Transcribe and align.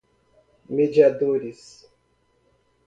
mediadores 0.75 1.61